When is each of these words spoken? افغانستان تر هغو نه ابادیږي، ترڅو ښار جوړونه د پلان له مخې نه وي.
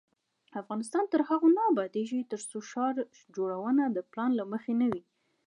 افغانستان 0.61 1.03
تر 1.13 1.21
هغو 1.29 1.47
نه 1.57 1.63
ابادیږي، 1.71 2.21
ترڅو 2.31 2.57
ښار 2.69 2.95
جوړونه 3.35 3.83
د 3.89 3.97
پلان 4.11 4.31
له 4.39 4.45
مخې 4.51 4.73
نه 4.81 4.87
وي. 4.91 5.03